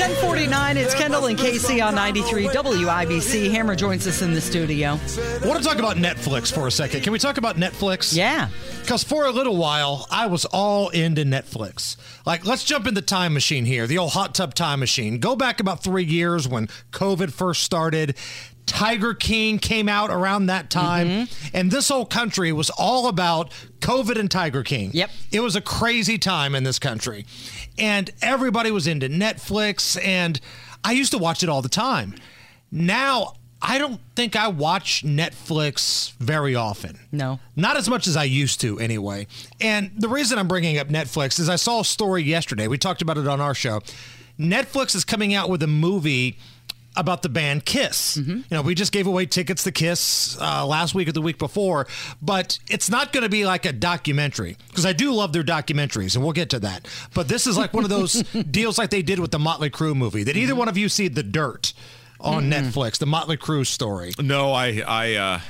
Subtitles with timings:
[0.00, 3.50] 1049, it's Kendall and Casey on 93 WIBC.
[3.50, 4.98] Hammer joins us in the studio.
[5.42, 7.02] I want to talk about Netflix for a second.
[7.02, 8.16] Can we talk about Netflix?
[8.16, 8.48] Yeah.
[8.80, 11.98] Because for a little while, I was all into Netflix.
[12.24, 15.18] Like, let's jump in the time machine here, the old hot tub time machine.
[15.18, 18.16] Go back about three years when COVID first started.
[18.70, 21.08] Tiger King came out around that time.
[21.08, 21.56] Mm-hmm.
[21.56, 24.92] And this whole country was all about COVID and Tiger King.
[24.94, 25.10] Yep.
[25.32, 27.26] It was a crazy time in this country.
[27.78, 30.00] And everybody was into Netflix.
[30.06, 30.40] And
[30.84, 32.14] I used to watch it all the time.
[32.70, 37.00] Now, I don't think I watch Netflix very often.
[37.10, 37.40] No.
[37.56, 39.26] Not as much as I used to, anyway.
[39.60, 42.68] And the reason I'm bringing up Netflix is I saw a story yesterday.
[42.68, 43.80] We talked about it on our show.
[44.38, 46.38] Netflix is coming out with a movie
[46.96, 48.16] about the band Kiss.
[48.16, 51.38] You know, we just gave away tickets to Kiss uh, last week or the week
[51.38, 51.86] before,
[52.20, 56.14] but it's not going to be like a documentary because I do love their documentaries,
[56.16, 56.88] and we'll get to that.
[57.14, 58.14] But this is like one of those
[58.50, 60.24] deals like they did with the Motley Crue movie.
[60.24, 61.72] Did either one of you see The Dirt
[62.20, 64.12] on Netflix, the Motley Crue story?
[64.20, 65.40] No, I, I, uh,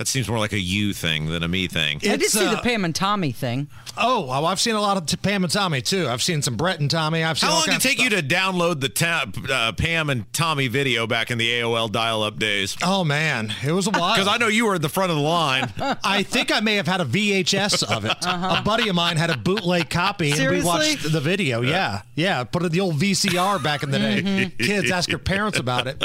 [0.00, 1.98] that seems more like a you thing than a me thing.
[1.98, 3.68] I did It's, see the uh, Pam and Tommy thing.
[3.98, 6.08] Oh, well, I've seen a lot of t- Pam and Tommy too.
[6.08, 7.22] I've seen some Brett and Tommy.
[7.22, 10.08] I've seen How all long did it take you to download the ta- uh, Pam
[10.08, 12.78] and Tommy video back in the AOL dial-up days?
[12.82, 14.14] Oh man, it was a while.
[14.14, 15.70] Because I know you were at the front of the line.
[16.02, 18.16] I think I may have had a VHS of it.
[18.24, 21.60] A buddy of mine had a bootleg copy, and we watched the video.
[21.60, 22.42] Yeah, yeah.
[22.44, 24.50] Put it in the old VCR back in the day.
[24.58, 26.02] Kids ask your parents about it.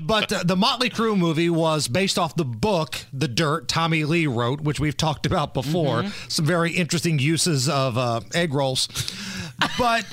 [0.00, 4.26] But uh, the Motley Crue movie was based off the book "The Dirt" Tommy Lee
[4.26, 6.02] wrote, which we've talked about before.
[6.02, 6.28] Mm-hmm.
[6.28, 8.88] Some very interesting uses of uh, egg rolls.
[9.78, 10.04] But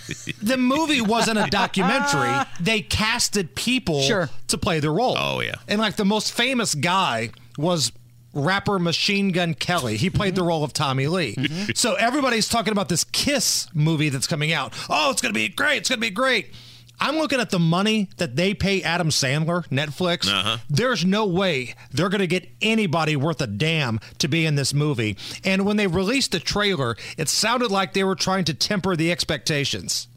[0.41, 2.45] the movie wasn't a documentary.
[2.59, 4.29] They casted people Sure.
[4.47, 5.15] to play the role.
[5.17, 5.55] Oh, yeah.
[5.67, 7.91] And like the most famous guy was
[8.33, 9.97] rapper Machine Gun Kelly.
[9.97, 10.49] He played the mm-hmm.
[10.49, 11.35] role of Tommy Lee.
[11.35, 11.71] Mm-hmm.
[11.75, 14.73] So everybody's talking about this Kiss movie that's coming out.
[14.89, 15.77] Oh, it's going to be great.
[15.77, 16.53] It's going to be great.
[17.01, 20.27] I'm looking at the money that they pay Adam Sandler, Netflix.
[20.27, 20.57] Uh-huh.
[20.69, 24.73] There's no way they're going to get anybody worth a damn to be in this
[24.73, 25.17] movie.
[25.43, 29.11] And when they released the trailer, it sounded like they were trying to temper the
[29.11, 30.07] expectations.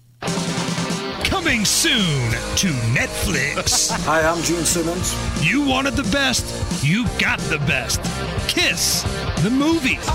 [1.24, 3.90] Coming soon to Netflix.
[4.04, 5.14] Hi, I'm Gene Simmons.
[5.44, 8.00] You wanted the best, you got the best.
[8.48, 9.02] Kiss,
[9.42, 9.98] the movie.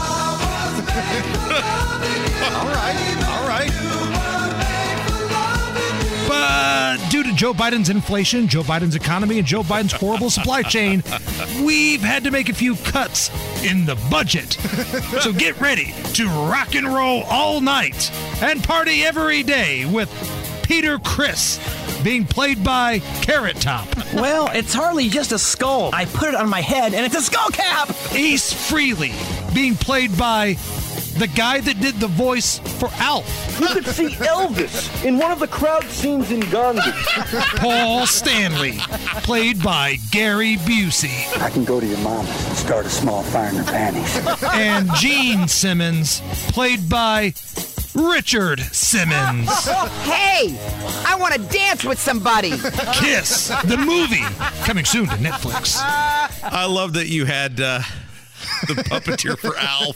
[2.53, 3.25] All right.
[3.27, 4.06] All right.
[6.39, 11.03] But due to Joe Biden's inflation, Joe Biden's economy, and Joe Biden's horrible supply chain,
[11.63, 13.29] we've had to make a few cuts
[13.63, 14.53] in the budget.
[15.21, 18.11] So get ready to rock and roll all night
[18.41, 20.09] and party every day with
[20.63, 21.59] Peter Criss
[22.03, 23.87] being played by Carrot Top.
[24.13, 25.89] Well, it's hardly just a skull.
[25.93, 27.89] I put it on my head and it's a skull cap!
[28.13, 29.13] Ace Frehley
[29.55, 30.55] being played by
[31.17, 33.57] the guy that did the voice for Alf.
[33.59, 36.91] You could see Elvis in one of the crowd scenes in Gandhi.
[37.57, 38.78] Paul Stanley,
[39.23, 41.41] played by Gary Busey.
[41.41, 44.44] I can go to your mom and start a small fire in her panties.
[44.53, 47.33] and Gene Simmons, played by
[47.95, 49.50] Richard Simmons.
[50.03, 50.56] Hey,
[51.06, 52.51] I want to dance with somebody.
[52.94, 54.22] Kiss, the movie,
[54.66, 55.77] coming soon to Netflix.
[55.81, 57.81] I love that you had uh,
[58.67, 59.95] the puppeteer for Alf.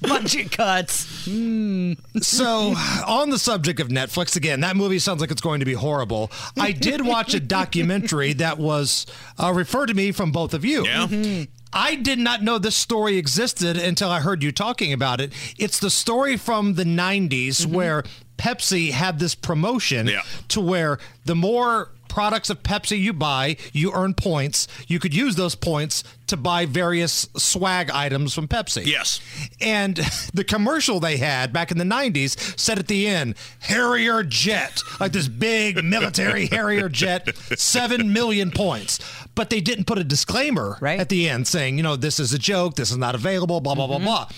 [0.00, 1.24] Bunch of cuts.
[1.26, 1.94] Hmm.
[2.20, 2.74] So,
[3.06, 6.30] on the subject of Netflix, again, that movie sounds like it's going to be horrible.
[6.58, 9.06] I did watch a documentary that was
[9.42, 10.84] uh, referred to me from both of you.
[10.84, 11.06] Yeah.
[11.06, 11.44] Mm-hmm.
[11.74, 15.32] I did not know this story existed until I heard you talking about it.
[15.58, 17.74] It's the story from the 90s mm-hmm.
[17.74, 18.04] where
[18.38, 20.22] Pepsi had this promotion Yeah.
[20.48, 24.68] to where the more products of Pepsi you buy, you earn points.
[24.86, 28.86] You could use those points to buy various swag items from Pepsi.
[28.86, 29.20] Yes.
[29.60, 29.96] And
[30.32, 35.10] the commercial they had back in the 90s said at the end, Harrier jet, like
[35.10, 39.00] this big military Harrier jet, 7 million points.
[39.34, 41.00] But they didn't put a disclaimer Right.
[41.00, 43.74] at the end saying, you know, this is a joke, this is not available, blah,
[43.74, 44.04] blah, blah, mm-hmm.
[44.04, 44.28] blah.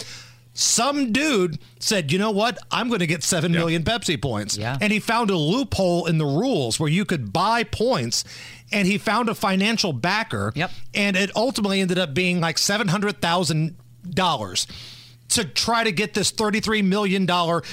[0.58, 2.56] Some dude said, you know what?
[2.70, 4.56] I'm going to get seven million Pepsi points.
[4.56, 4.78] Yeah.
[4.80, 8.24] And he found a loophole in the rules where you could buy points.
[8.72, 10.54] And he found a financial backer.
[10.56, 10.70] Yep.
[10.94, 14.66] And it ultimately ended up being like $700,000.
[15.28, 17.26] To try to get this $33 million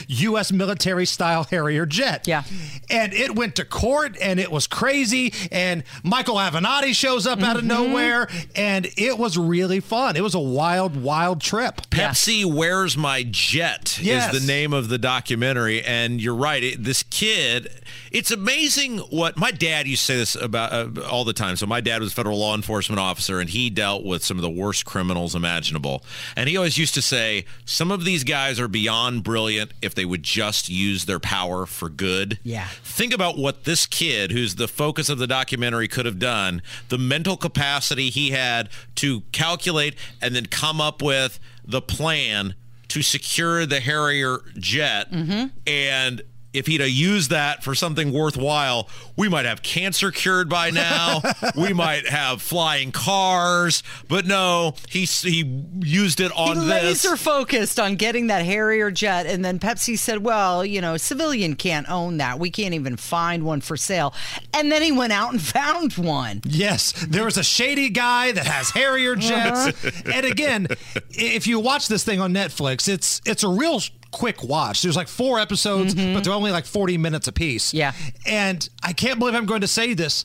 [0.07, 0.51] U.S.
[0.51, 2.27] military style Harrier jet.
[2.27, 2.43] Yeah.
[2.89, 5.33] And it went to court and it was crazy.
[5.51, 8.27] And Michael Avenatti shows up out of nowhere.
[8.55, 10.15] And it was really fun.
[10.15, 11.81] It was a wild, wild trip.
[11.89, 14.33] Pepsi Where's My Jet Yes.
[14.33, 15.83] is the name of the documentary.
[15.83, 16.63] And you're right.
[16.63, 17.69] It, this kid,
[18.11, 21.55] it's amazing what my dad used to say this about uh, all the time.
[21.55, 24.41] So, my dad was a federal law enforcement officer and he dealt with some of
[24.41, 26.03] the worst criminals imaginable.
[26.35, 30.05] And he always used to say, some of these guys are beyond brilliant if they
[30.05, 32.39] would just use their power for good.
[32.43, 32.67] Yeah.
[32.83, 36.97] Think about what this kid, who's the focus of the documentary, could have done, the
[36.97, 42.55] mental capacity he had to calculate and then come up with the plan
[42.89, 45.11] to secure the Harrier jet.
[45.11, 45.47] Mm-hmm.
[45.65, 46.21] And
[46.53, 51.21] if he'd have used that for something worthwhile, we might have cancer cured by now.
[51.57, 53.83] we might have flying cars.
[54.07, 56.67] But no, he, he used it He on this.
[57.03, 61.55] laser focused on getting that Harrier jet, and then Pepsi said, "Well, you know, civilian
[61.55, 62.39] can't own that.
[62.39, 64.13] We can't even find one for sale."
[64.53, 66.41] And then he went out and found one.
[66.45, 69.67] Yes, there was a shady guy that has Harrier jets.
[69.67, 70.11] Uh-huh.
[70.13, 70.67] and again,
[71.09, 73.81] if you watch this thing on Netflix, it's it's a real
[74.13, 74.81] quick watch.
[74.81, 77.77] There's like four episodes, but they're only like 40 minutes a Mm-hmm.
[77.77, 77.91] Yeah.
[78.25, 80.23] And I can't believe I'm going to say this.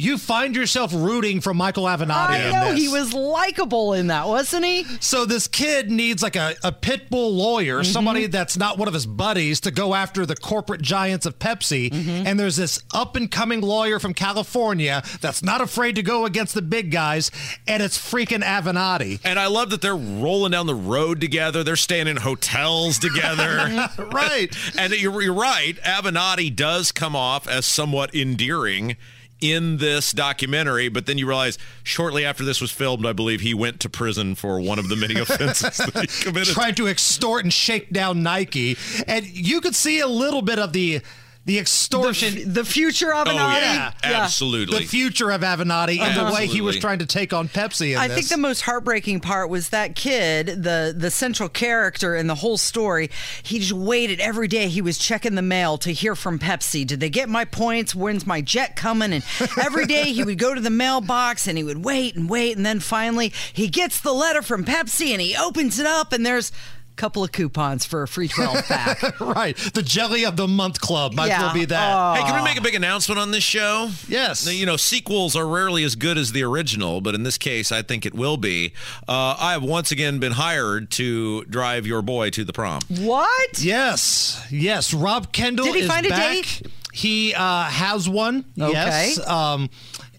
[0.00, 2.28] You find yourself rooting for Michael Avenatti.
[2.30, 2.80] I in know this.
[2.80, 4.84] he was likable in that, wasn't he?
[5.00, 7.92] So this kid needs like a, a pit bull lawyer, Mm-hmm.
[7.92, 11.90] somebody that's not one of his buddies to go after the corporate giants of Pepsi.
[11.90, 12.26] Mm-hmm.
[12.28, 16.54] And there's this up and coming lawyer from California that's not afraid to go against
[16.54, 17.32] the big guys,
[17.66, 19.18] and it's freaking Avenatti.
[19.24, 21.64] and I love that they're rolling down the road together.
[21.64, 23.88] They're staying in hotels together.
[24.12, 24.56] right.
[24.78, 25.74] And you're, you're right.
[25.82, 28.96] Avenatti does come off as somewhat endearing
[29.40, 33.54] in this documentary, but then you realize shortly after this was filmed, I believe he
[33.54, 36.54] went to prison for one of the many offenses that he committed.
[36.54, 38.76] Trying to extort and shake down Nike.
[39.06, 41.00] And you could see a little bit of the
[41.48, 42.36] the The, extortion.
[42.38, 44.22] f- the future of oh, an yeah, Yeah.
[44.22, 44.80] absolutely.
[44.80, 47.92] the future of Avenatti and the way he was trying to take on Pepsi.
[47.92, 48.16] In I this.
[48.16, 52.58] think the most heartbreaking part was that kid, the the central character in the whole
[52.58, 53.10] story.
[53.42, 54.68] He just waited every day.
[54.68, 56.86] He was checking the mail to hear from Pepsi.
[56.86, 57.94] Did they get my points?
[57.94, 59.12] When's my jet coming?
[59.14, 59.24] And
[59.60, 62.66] every day he would go to the mailbox and he would wait and wait, and
[62.66, 66.50] then finally he gets the letter from Pepsi and he opens it up and there's
[66.50, 66.54] a
[66.98, 69.20] couple of coupons for a free 12 pack.
[69.20, 69.56] right.
[69.56, 71.52] The Jelly of the Month Club might as well Yeah.
[71.54, 72.16] be that.
[72.18, 73.90] Hey, can we make a big announcement on this show?
[74.08, 74.44] Yes.
[74.44, 77.72] Now, You know, sequels are rarely as good as the original, but in this case,
[77.72, 78.72] I think it will be.
[79.08, 82.82] Uh, I have once again been hired to drive your boy to the prom.
[82.88, 83.58] what?
[83.62, 84.92] Yes, yes.
[84.92, 86.32] Rob Kendall Did he is find a back.
[86.32, 86.62] date?
[86.92, 88.44] He uh, has one.
[88.56, 89.18] Yes.
[89.18, 89.26] Okay.
[89.30, 89.70] Um,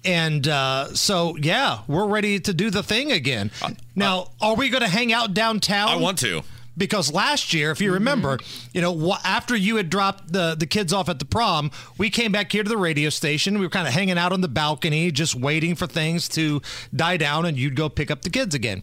[0.05, 3.51] and uh, so yeah, we're ready to do the thing again.
[3.95, 5.89] now, are we going to hang out downtown?
[5.89, 6.41] I want to.
[6.79, 8.69] Because last year, if you remember, mm-hmm.
[8.73, 12.31] you know, after you had dropped the, the kids off at the prom, we came
[12.31, 13.59] back here to the radio station.
[13.59, 16.61] We were kind of hanging out on the balcony, just waiting for things to
[16.95, 18.81] die down, and you'd go pick up the kids again.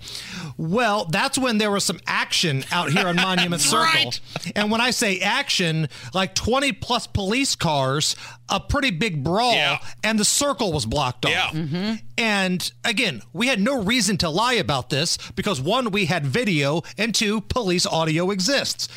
[0.56, 3.82] Well, that's when there was some action out here on Monument Circle.
[3.82, 4.20] right.
[4.54, 8.14] And when I say action, like 20 plus police cars,
[8.48, 9.78] a pretty big brawl, Yeah.
[10.04, 11.30] and the circle was blocked off.
[11.32, 11.46] Yeah.
[11.48, 11.94] Mm-hmm.
[12.18, 16.82] And again, we had no reason to lie about this because one, we had video,
[16.96, 18.88] and two, police audio exists.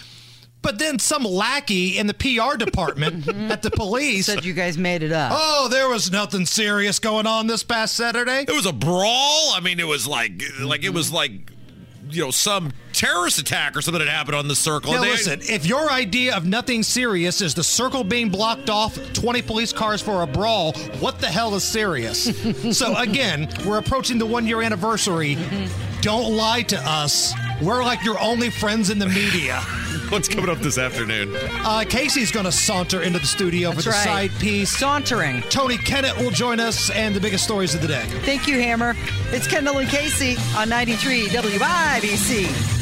[0.62, 3.50] But then some lackey in the PR department mhm.
[3.50, 5.31] at the police Said you guys made it up.
[5.33, 8.42] Oh, there was nothing serious going on this past Saturday.
[8.42, 9.54] It was a brawl.
[9.54, 11.31] I mean, it was like, like it was like,
[12.10, 14.92] you know, some terrorist attack or something that happened on the circle.
[14.92, 18.98] Now They- listen, if your idea of nothing serious is the circle being blocked off,
[19.13, 22.29] 20 police cars for a brawl, what the hell is serious?
[22.77, 25.38] so again, we're approaching the one year anniversary.
[26.01, 27.34] Don't lie to us.
[27.62, 29.56] We're like your only friends in the media.
[30.10, 31.34] What's coming up this afternoon?
[31.38, 34.03] Uh, Casey's going to saunter into the studio That's for the right.
[34.03, 34.75] side piece.
[34.77, 35.41] Sauntering.
[35.50, 38.03] Tony Kennett will join us and the biggest stories of the day.
[38.25, 38.94] Thank you, Hammer.
[39.32, 42.78] It's Kendall and Casey on 93 WIBC.